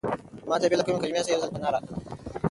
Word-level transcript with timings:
ما 0.49 0.55
ته 0.61 0.65
بې 0.69 0.75
له 0.79 0.83
کومې 0.85 0.99
کلمې 1.01 1.21
څخه 1.25 1.33
یو 1.33 1.41
ځل 1.43 1.51
پناه 1.53 1.73
راکړه. 1.73 1.95